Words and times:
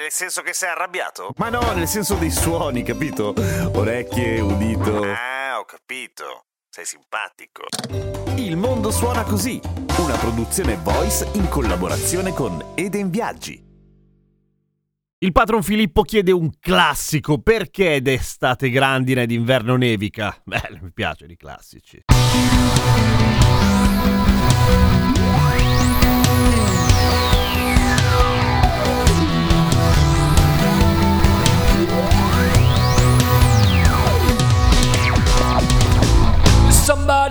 Nel 0.00 0.10
senso 0.10 0.40
che 0.40 0.54
sei 0.54 0.70
arrabbiato? 0.70 1.34
Ma 1.36 1.50
no, 1.50 1.60
nel 1.74 1.86
senso 1.86 2.14
dei 2.14 2.30
suoni, 2.30 2.82
capito? 2.82 3.34
Orecchie, 3.74 4.40
udito. 4.40 5.02
Ah, 5.02 5.58
ho 5.58 5.66
capito. 5.66 6.46
Sei 6.70 6.86
simpatico. 6.86 7.64
Il 8.36 8.56
mondo 8.56 8.90
suona 8.90 9.24
così, 9.24 9.60
una 9.98 10.16
produzione 10.16 10.76
voice 10.76 11.28
in 11.34 11.50
collaborazione 11.50 12.32
con 12.32 12.72
Eden 12.76 13.10
Viaggi. 13.10 13.62
Il 15.18 15.32
patron 15.32 15.62
Filippo 15.62 16.00
chiede 16.00 16.32
un 16.32 16.50
classico 16.58 17.42
perché 17.42 18.00
d'estate 18.00 18.70
grandina 18.70 19.20
ed 19.20 19.32
inverno 19.32 19.76
nevica. 19.76 20.34
Beh, 20.42 20.78
mi 20.80 20.92
piacciono 20.94 21.30
i 21.30 21.36
classici. 21.36 22.04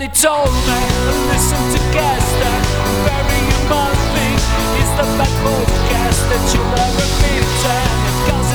Somebody 0.00 0.18
told 0.18 0.48
me, 0.48 0.80
listen 1.28 1.60
to 1.76 1.80
Gaster, 1.92 2.56
very 3.04 3.40
be. 4.16 4.32
It's 4.80 4.92
the 4.96 5.04
best 5.20 5.36
podcast 5.44 6.20
that 6.32 6.44
you'll 6.56 6.80
ever 6.88 7.08
meet, 7.20 7.44
and 7.68 8.49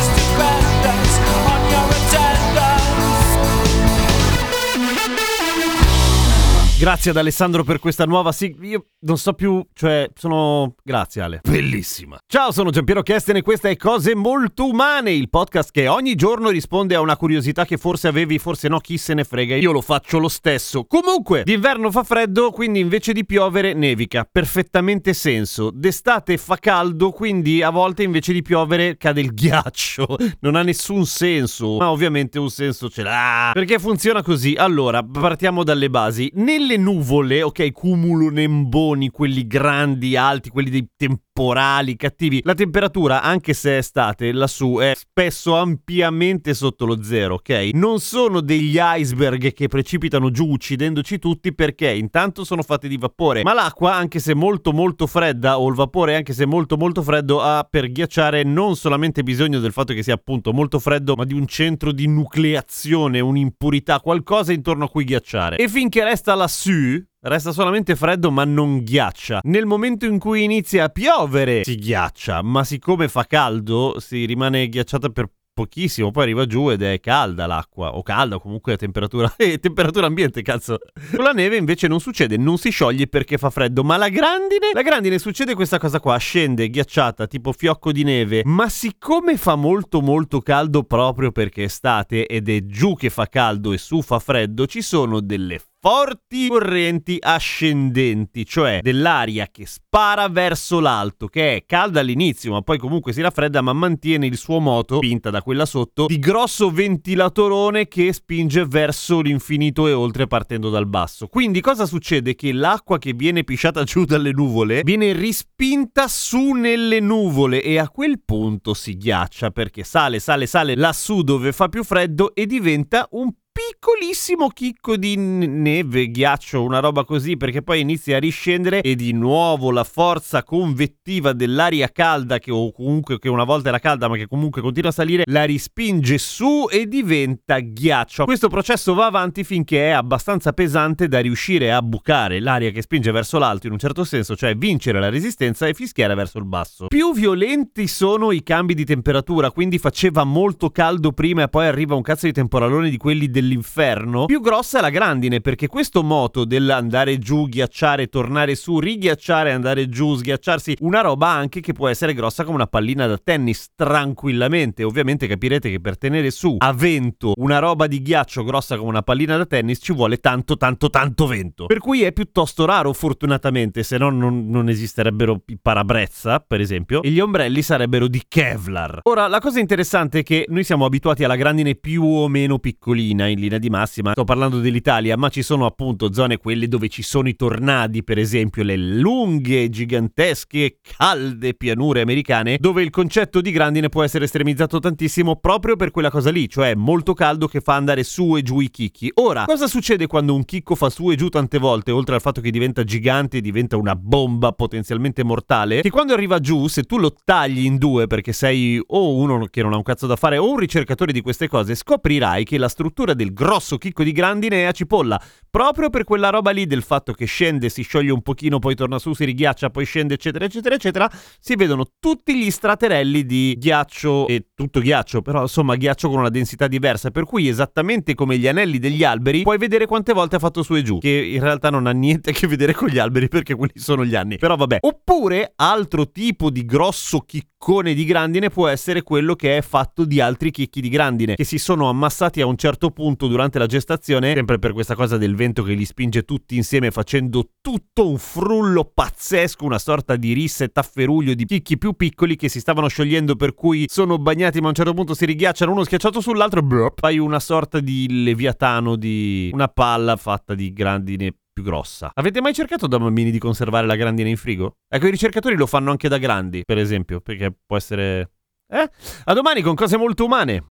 Grazie 6.77 7.11
ad 7.11 7.17
Alessandro 7.17 7.63
per 7.63 7.79
questa 7.79 8.03
nuova 8.03 8.33
sigla. 8.33 8.65
Io 8.65 8.87
non 9.05 9.17
so 9.17 9.31
più, 9.31 9.65
cioè, 9.73 10.09
sono. 10.13 10.75
Grazie, 10.83 11.21
Ale. 11.21 11.39
Bellissima. 11.41 12.17
Ciao, 12.27 12.51
sono 12.51 12.69
Giampiero 12.69 13.01
Kesten 13.01 13.37
e 13.37 13.41
questa 13.43 13.69
è 13.69 13.77
Cose 13.77 14.13
Molto 14.13 14.67
Umane, 14.67 15.13
il 15.13 15.29
podcast 15.29 15.71
che 15.71 15.87
ogni 15.87 16.15
giorno 16.15 16.49
risponde 16.49 16.95
a 16.95 16.99
una 16.99 17.15
curiosità 17.15 17.65
che 17.65 17.77
forse 17.77 18.09
avevi, 18.09 18.39
forse 18.39 18.67
no, 18.67 18.79
chi 18.79 18.97
se 18.97 19.13
ne 19.13 19.23
frega. 19.23 19.55
Io 19.55 19.71
lo 19.71 19.79
faccio 19.79 20.19
lo 20.19 20.27
stesso. 20.27 20.83
Comunque, 20.83 21.43
d'inverno 21.43 21.89
fa 21.91 22.03
freddo, 22.03 22.51
quindi 22.51 22.81
invece 22.81 23.13
di 23.13 23.25
piovere 23.25 23.73
nevica. 23.73 24.27
Perfettamente 24.29 25.13
senso. 25.13 25.71
D'estate 25.73 26.35
fa 26.37 26.57
caldo, 26.57 27.11
quindi 27.11 27.63
a 27.63 27.69
volte 27.69 28.03
invece 28.03 28.33
di 28.33 28.41
piovere 28.41 28.97
cade 28.97 29.21
il 29.21 29.33
ghiaccio. 29.33 30.17
Non 30.41 30.55
ha 30.55 30.61
nessun 30.61 31.05
senso. 31.05 31.77
Ma 31.77 31.89
ovviamente 31.89 32.37
un 32.37 32.49
senso 32.49 32.89
ce 32.89 33.03
l'ha. 33.03 33.51
Perché 33.53 33.79
funziona 33.79 34.21
così. 34.21 34.55
Allora, 34.57 35.01
partiamo 35.03 35.63
dalle 35.63 35.89
basi. 35.89 36.29
Nelle 36.65 36.77
nuvole, 36.77 37.43
ok, 37.43 37.71
cumulo 37.73 38.31
nemboni, 38.31 39.09
quelli 39.09 39.45
grandi, 39.45 40.17
alti, 40.17 40.49
quelli 40.49 40.71
dei 40.71 40.89
temporali 41.35 41.97
cattivi. 41.97 42.39
La 42.45 42.53
temperatura, 42.53 43.21
anche 43.21 43.53
se 43.53 43.71
è 43.71 43.77
estate, 43.77 44.31
lassù 44.31 44.77
è 44.77 44.93
spesso 44.95 45.57
ampiamente 45.57 46.53
sotto 46.53 46.85
lo 46.85 47.03
zero, 47.03 47.35
ok? 47.35 47.71
Non 47.73 47.99
sono 47.99 48.39
degli 48.39 48.77
iceberg 48.79 49.51
che 49.51 49.67
precipitano 49.67 50.31
giù 50.31 50.47
uccidendoci 50.47 51.19
tutti 51.19 51.53
perché 51.53 51.91
intanto 51.91 52.45
sono 52.45 52.61
fatti 52.61 52.87
di 52.87 52.95
vapore, 52.97 53.43
ma 53.43 53.53
l'acqua, 53.53 53.95
anche 53.95 54.19
se 54.19 54.33
molto 54.33 54.71
molto 54.71 55.07
fredda, 55.07 55.59
o 55.59 55.67
il 55.67 55.75
vapore, 55.75 56.15
anche 56.15 56.31
se 56.31 56.45
molto 56.45 56.77
molto 56.77 57.03
freddo, 57.03 57.41
ha 57.41 57.67
per 57.69 57.91
ghiacciare 57.91 58.43
non 58.43 58.77
solamente 58.77 59.21
bisogno 59.21 59.59
del 59.59 59.73
fatto 59.73 59.93
che 59.93 60.03
sia 60.03 60.13
appunto 60.13 60.53
molto 60.53 60.79
freddo, 60.79 61.15
ma 61.15 61.25
di 61.25 61.33
un 61.33 61.47
centro 61.47 61.91
di 61.91 62.07
nucleazione, 62.07 63.19
un'impurità, 63.19 63.99
qualcosa 63.99 64.53
intorno 64.53 64.85
a 64.85 64.89
cui 64.89 65.03
ghiacciare. 65.03 65.57
E 65.57 65.67
finché 65.67 66.01
resta 66.05 66.33
lassù, 66.33 67.03
Resta 67.27 67.51
solamente 67.51 67.95
freddo 67.95 68.29
ma 68.29 68.43
non 68.43 68.83
ghiaccia. 68.83 69.39
Nel 69.45 69.65
momento 69.65 70.05
in 70.05 70.19
cui 70.19 70.43
inizia 70.43 70.83
a 70.83 70.89
piovere 70.89 71.63
si 71.63 71.75
ghiaccia, 71.75 72.43
ma 72.43 72.63
siccome 72.63 73.07
fa 73.07 73.25
caldo 73.25 73.95
si 73.97 74.25
rimane 74.25 74.69
ghiacciata 74.69 75.09
per 75.09 75.31
pochissimo, 75.51 76.11
poi 76.11 76.21
arriva 76.21 76.45
giù 76.45 76.69
ed 76.69 76.83
è 76.83 76.99
calda 76.99 77.47
l'acqua, 77.47 77.95
o 77.95 78.03
calda 78.03 78.37
comunque 78.37 78.73
a 78.73 78.75
temperatura, 78.75 79.33
eh, 79.37 79.57
temperatura 79.57 80.05
ambiente, 80.05 80.43
cazzo. 80.43 80.77
Con 81.15 81.23
la 81.23 81.31
neve 81.31 81.55
invece 81.55 81.87
non 81.87 81.99
succede, 81.99 82.37
non 82.37 82.59
si 82.59 82.69
scioglie 82.69 83.07
perché 83.07 83.39
fa 83.39 83.49
freddo, 83.49 83.83
ma 83.83 83.97
la 83.97 84.09
grandine, 84.09 84.69
la 84.71 84.83
grandine 84.83 85.17
succede 85.17 85.55
questa 85.55 85.79
cosa 85.79 85.99
qua, 85.99 86.15
scende 86.17 86.69
ghiacciata, 86.69 87.25
tipo 87.25 87.53
fiocco 87.53 87.91
di 87.91 88.03
neve, 88.03 88.43
ma 88.45 88.69
siccome 88.69 89.35
fa 89.35 89.55
molto 89.55 89.99
molto 89.99 90.41
caldo 90.41 90.83
proprio 90.83 91.31
perché 91.31 91.63
è 91.63 91.65
estate 91.65 92.27
ed 92.27 92.49
è 92.49 92.67
giù 92.67 92.93
che 92.93 93.09
fa 93.09 93.25
caldo 93.25 93.73
e 93.73 93.79
su 93.79 94.03
fa 94.03 94.19
freddo, 94.19 94.67
ci 94.67 94.83
sono 94.83 95.21
delle 95.21 95.57
forti 95.87 96.47
correnti 96.47 97.17
ascendenti, 97.21 98.43
cioè 98.43 98.79
dell'aria 98.81 99.49
che 99.51 99.67
spara 99.67 100.27
verso 100.29 100.79
l'alto, 100.79 101.27
che 101.27 101.57
è 101.57 101.65
calda 101.67 101.99
all'inizio, 101.99 102.53
ma 102.53 102.61
poi 102.63 102.79
comunque 102.79 103.13
si 103.13 103.21
raffredda, 103.21 103.61
ma 103.61 103.71
mantiene 103.71 104.25
il 104.25 104.35
suo 104.35 104.59
moto, 104.59 104.95
spinta 104.95 105.29
da 105.29 105.43
quella 105.43 105.67
sotto, 105.67 106.07
di 106.07 106.17
grosso 106.17 106.71
ventilatorone 106.71 107.87
che 107.87 108.11
spinge 108.13 108.65
verso 108.65 109.21
l'infinito 109.21 109.85
e 109.87 109.93
oltre 109.93 110.25
partendo 110.25 110.71
dal 110.71 110.87
basso. 110.87 111.27
Quindi 111.27 111.61
cosa 111.61 111.85
succede? 111.85 112.33
Che 112.33 112.51
l'acqua 112.51 112.97
che 112.97 113.13
viene 113.13 113.43
pisciata 113.43 113.83
giù 113.83 114.05
dalle 114.05 114.31
nuvole 114.31 114.81
viene 114.83 115.13
rispinta 115.13 116.07
su 116.07 116.53
nelle 116.53 116.99
nuvole 116.99 117.61
e 117.61 117.77
a 117.77 117.89
quel 117.89 118.23
punto 118.25 118.73
si 118.73 118.97
ghiaccia 118.97 119.51
perché 119.51 119.83
sale, 119.83 120.17
sale, 120.17 120.47
sale 120.47 120.75
lassù 120.75 121.21
dove 121.21 121.51
fa 121.51 121.69
più 121.69 121.83
freddo 121.83 122.33
e 122.33 122.47
diventa 122.47 123.07
un 123.11 123.31
piccolissimo 123.55 124.49
chicco 124.49 124.97
di 124.97 125.15
neve, 125.15 126.11
ghiaccio, 126.11 126.61
una 126.61 126.79
roba 126.79 127.05
così, 127.05 127.37
perché 127.37 127.61
poi 127.61 127.79
inizia 127.79 128.17
a 128.17 128.19
riscendere 128.19 128.81
e 128.81 128.95
di 128.95 129.13
nuovo 129.13 129.71
la 129.71 129.85
forza 129.85 130.43
convettiva 130.43 131.31
dell'aria 131.31 131.87
calda, 131.87 132.37
che 132.37 132.51
o 132.51 132.73
comunque 132.73 133.17
che 133.17 133.29
una 133.29 133.45
volta 133.45 133.69
era 133.69 133.79
calda, 133.79 134.09
ma 134.09 134.17
che 134.17 134.27
comunque 134.27 134.61
continua 134.61 134.89
a 134.89 134.93
salire, 134.93 135.23
la 135.27 135.45
rispinge 135.45 136.17
su 136.17 136.67
e 136.69 136.85
diventa 136.85 137.59
ghiaccio. 137.59 138.25
Questo 138.25 138.49
processo 138.49 138.93
va 138.93 139.05
avanti 139.05 139.45
finché 139.45 139.87
è 139.87 139.91
abbastanza 139.91 140.51
pesante 140.51 141.07
da 141.07 141.21
riuscire 141.21 141.71
a 141.71 141.81
bucare 141.81 142.41
l'aria 142.41 142.71
che 142.71 142.81
spinge 142.81 143.11
verso 143.11 143.37
l'alto 143.39 143.67
in 143.67 143.71
un 143.71 143.79
certo 143.79 144.03
senso, 144.03 144.35
cioè 144.35 144.55
vincere 144.55 144.99
la 144.99 145.09
resistenza 145.09 145.65
e 145.65 145.73
fischiare 145.73 146.13
verso 146.13 146.39
il 146.39 146.45
basso. 146.45 146.87
Più 146.87 147.13
violenti 147.13 147.87
sono 147.87 148.33
i 148.33 148.43
cambi 148.43 148.73
di 148.73 148.83
temperatura, 148.83 149.49
quindi 149.51 149.77
faceva 149.77 150.25
molto 150.25 150.71
caldo 150.71 151.13
prima 151.13 151.43
e 151.43 151.47
poi 151.47 151.67
arriva 151.67 151.95
un 151.95 152.01
cazzo 152.01 152.25
di 152.25 152.33
temporalone 152.33 152.89
di 152.89 152.97
quelli 152.97 153.29
del 153.29 153.44
dell'inferno, 153.45 154.25
più 154.25 154.41
grossa 154.41 154.79
è 154.79 154.81
la 154.81 154.89
grandine, 154.89 155.39
perché 155.39 155.67
questo 155.67 156.03
moto 156.03 156.43
dell'andare 156.45 157.19
giù, 157.19 157.47
ghiacciare, 157.47 158.07
tornare 158.07 158.55
su, 158.55 158.79
righiacciare, 158.79 159.51
andare 159.51 159.87
giù, 159.87 160.15
sghiacciarsi, 160.15 160.77
una 160.81 161.01
roba 161.01 161.29
anche 161.29 161.61
che 161.61 161.73
può 161.73 161.87
essere 161.87 162.13
grossa 162.13 162.43
come 162.43 162.55
una 162.55 162.67
pallina 162.67 163.05
da 163.05 163.17
tennis, 163.17 163.69
tranquillamente. 163.75 164.83
Ovviamente 164.83 165.27
capirete 165.27 165.69
che 165.69 165.79
per 165.79 165.97
tenere 165.97 166.31
su 166.31 166.55
a 166.57 166.73
vento 166.73 167.33
una 167.37 167.59
roba 167.59 167.87
di 167.87 168.01
ghiaccio 168.01 168.43
grossa 168.43 168.75
come 168.75 168.89
una 168.89 169.03
pallina 169.03 169.37
da 169.37 169.45
tennis 169.45 169.79
ci 169.81 169.93
vuole 169.93 170.17
tanto, 170.17 170.57
tanto, 170.57 170.89
tanto 170.89 171.27
vento. 171.27 171.67
Per 171.67 171.79
cui 171.79 172.03
è 172.03 172.11
piuttosto 172.11 172.65
raro, 172.65 172.91
fortunatamente, 172.93 173.83
se 173.83 173.97
no 173.97 174.09
non, 174.09 174.49
non 174.49 174.69
esisterebbero 174.69 175.43
i 175.47 175.57
parabrezza, 175.61 176.39
per 176.39 176.59
esempio, 176.59 177.01
e 177.03 177.09
gli 177.09 177.19
ombrelli 177.19 177.61
sarebbero 177.61 178.07
di 178.07 178.23
Kevlar. 178.27 179.01
Ora, 179.03 179.27
la 179.27 179.39
cosa 179.39 179.59
interessante 179.59 180.19
è 180.19 180.23
che 180.23 180.45
noi 180.49 180.63
siamo 180.63 180.85
abituati 180.85 181.23
alla 181.23 181.35
grandine 181.35 181.75
più 181.75 182.03
o 182.03 182.27
meno 182.27 182.59
piccolina 182.59 183.27
in 183.27 183.34
linea 183.39 183.57
di 183.57 183.69
massima. 183.69 184.11
Sto 184.11 184.23
parlando 184.23 184.59
dell'Italia, 184.59 185.17
ma 185.17 185.29
ci 185.29 185.41
sono 185.41 185.65
appunto 185.65 186.13
zone 186.13 186.37
quelle 186.37 186.67
dove 186.67 186.89
ci 186.89 187.01
sono 187.01 187.27
i 187.27 187.35
tornadi, 187.35 188.03
per 188.03 188.17
esempio 188.17 188.63
le 188.63 188.77
lunghe, 188.77 189.69
gigantesche, 189.69 190.77
calde 190.81 191.53
pianure 191.53 192.01
americane, 192.01 192.57
dove 192.59 192.81
il 192.83 192.89
concetto 192.89 193.41
di 193.41 193.51
grandine 193.51 193.89
può 193.89 194.03
essere 194.03 194.25
estremizzato 194.25 194.79
tantissimo 194.79 195.35
proprio 195.37 195.75
per 195.75 195.91
quella 195.91 196.09
cosa 196.09 196.31
lì, 196.31 196.49
cioè 196.49 196.75
molto 196.75 197.13
caldo 197.13 197.47
che 197.47 197.61
fa 197.61 197.75
andare 197.75 198.03
su 198.03 198.35
e 198.35 198.41
giù 198.41 198.59
i 198.59 198.69
chicchi. 198.69 199.11
Ora, 199.15 199.45
cosa 199.45 199.67
succede 199.67 200.07
quando 200.07 200.33
un 200.33 200.45
chicco 200.45 200.75
fa 200.75 200.89
su 200.89 201.11
e 201.11 201.15
giù 201.15 201.29
tante 201.29 201.57
volte, 201.57 201.91
oltre 201.91 202.15
al 202.15 202.21
fatto 202.21 202.41
che 202.41 202.51
diventa 202.51 202.83
gigante 202.83 203.37
e 203.37 203.41
diventa 203.41 203.77
una 203.77 203.95
bomba 203.95 204.51
potenzialmente 204.51 205.23
mortale? 205.23 205.81
Che 205.81 205.89
quando 205.89 206.13
arriva 206.13 206.39
giù, 206.39 206.67
se 206.67 206.83
tu 206.83 206.97
lo 206.97 207.13
tagli 207.23 207.65
in 207.65 207.77
due 207.77 208.07
perché 208.07 208.33
sei 208.33 208.81
o 208.85 209.13
uno 209.15 209.47
che 209.49 209.61
non 209.61 209.73
ha 209.73 209.77
un 209.77 209.83
cazzo 209.83 210.07
da 210.07 210.15
fare 210.15 210.37
o 210.37 210.49
un 210.49 210.57
ricercatore 210.57 211.11
di 211.11 211.21
queste 211.21 211.47
cose, 211.47 211.75
scoprirai 211.75 212.43
che 212.43 212.57
la 212.57 212.67
struttura 212.67 213.13
del 213.13 213.24
grosso 213.33 213.77
chicco 213.77 214.03
di 214.03 214.11
grandine 214.11 214.67
a 214.67 214.71
cipolla, 214.71 215.21
proprio 215.49 215.89
per 215.89 216.03
quella 216.03 216.29
roba 216.29 216.51
lì 216.51 216.65
del 216.65 216.83
fatto 216.83 217.13
che 217.13 217.25
scende, 217.25 217.69
si 217.69 217.83
scioglie 217.83 218.11
un 218.11 218.21
pochino, 218.21 218.59
poi 218.59 218.75
torna 218.75 218.99
su, 218.99 219.13
si 219.13 219.23
righiaccia, 219.23 219.69
poi 219.69 219.85
scende, 219.85 220.15
eccetera, 220.15 220.45
eccetera, 220.45 220.75
eccetera, 220.75 221.09
si 221.39 221.55
vedono 221.55 221.85
tutti 221.99 222.37
gli 222.37 222.51
straterelli 222.51 223.25
di 223.25 223.55
ghiaccio 223.57 224.27
e 224.27 224.47
tutto 224.53 224.81
ghiaccio, 224.81 225.21
però 225.21 225.43
insomma 225.43 225.75
ghiaccio 225.75 226.09
con 226.09 226.19
una 226.19 226.29
densità 226.29 226.67
diversa, 226.67 227.11
per 227.11 227.23
cui 227.23 227.47
esattamente 227.47 228.15
come 228.15 228.37
gli 228.37 228.47
anelli 228.47 228.79
degli 228.79 229.03
alberi 229.03 229.43
puoi 229.43 229.57
vedere 229.57 229.85
quante 229.85 230.13
volte 230.13 230.35
ha 230.35 230.39
fatto 230.39 230.61
su 230.61 230.75
e 230.75 230.81
giù, 230.81 230.97
che 230.99 231.09
in 231.09 231.39
realtà 231.39 231.69
non 231.69 231.87
ha 231.87 231.91
niente 231.91 232.31
a 232.31 232.33
che 232.33 232.47
vedere 232.47 232.73
con 232.73 232.89
gli 232.89 232.97
alberi 232.97 233.27
perché 233.29 233.55
quelli 233.55 233.73
sono 233.75 234.03
gli 234.03 234.15
anni. 234.15 234.37
Però 234.37 234.55
vabbè. 234.55 234.79
Oppure 234.81 235.53
altro 235.55 236.11
tipo 236.11 236.49
di 236.49 236.65
grosso 236.65 237.19
chiccone 237.65 237.95
di 237.95 238.05
grandine 238.05 238.51
può 238.51 238.67
essere 238.67 239.01
quello 239.01 239.33
che 239.33 239.57
è 239.57 239.61
fatto 239.63 240.05
di 240.05 240.21
altri 240.21 240.51
chicchi 240.51 240.81
di 240.81 240.89
grandine 240.89 241.33
che 241.33 241.43
si 241.43 241.57
sono 241.57 241.89
ammassati 241.89 242.39
a 242.39 242.45
un 242.45 242.57
certo 242.57 242.91
punto 242.91 243.25
durante 243.25 243.57
la 243.57 243.65
gestazione, 243.65 244.35
sempre 244.35 244.59
per 244.59 244.71
questa 244.71 244.93
cosa 244.93 245.17
del 245.17 245.35
vento 245.35 245.63
che 245.63 245.73
li 245.73 245.83
spinge 245.83 246.21
tutti 246.21 246.55
insieme 246.55 246.91
facendo 246.91 247.49
tutto 247.61 248.07
un 248.07 248.19
frullo 248.19 248.91
pazzesco, 248.93 249.65
una 249.65 249.79
sorta 249.79 250.15
di 250.15 250.33
rissa 250.33 250.63
e 250.63 250.67
tafferuglio 250.71 251.33
di 251.33 251.45
chicchi 251.45 251.79
più 251.79 251.93
piccoli 251.93 252.35
che 252.35 252.49
si 252.49 252.59
stavano 252.59 252.87
sciogliendo 252.87 253.35
per 253.35 253.55
cui 253.55 253.85
sono 253.89 254.19
bagnati 254.19 254.59
ma 254.59 254.67
a 254.67 254.69
un 254.69 254.75
certo 254.75 254.93
punto 254.93 255.15
si 255.15 255.25
righiacciano 255.25 255.71
uno 255.71 255.83
schiacciato 255.83 256.21
sull'altro 256.21 256.59
e 256.85 256.93
fai 256.95 257.17
una 257.17 257.39
sorta 257.39 257.79
di 257.79 258.23
leviatano 258.23 258.95
di 258.95 259.49
una 259.51 259.69
palla 259.69 260.15
fatta 260.17 260.53
di 260.53 260.71
grandine 260.71 261.33
più 261.55 261.63
grossa. 261.63 262.11
Avete 262.13 262.41
mai 262.41 262.53
cercato 262.53 262.85
da 262.85 262.99
bambini 262.99 263.31
di 263.31 263.39
conservare 263.39 263.87
la 263.87 263.95
grandine 263.95 264.27
in 264.27 264.35
frigo? 264.35 264.75
Ecco, 264.89 265.07
i 265.07 265.11
ricercatori 265.11 265.55
lo 265.55 265.65
fanno 265.65 265.89
anche 265.89 266.09
da 266.09 266.17
grandi, 266.17 266.63
per 266.65 266.77
esempio, 266.77 267.21
perché 267.21 267.55
può 267.65 267.77
essere... 267.77 268.31
Eh? 268.67 268.89
A 269.23 269.33
domani 269.33 269.61
con 269.61 269.73
cose 269.73 269.95
molto 269.95 270.25
umane. 270.25 270.65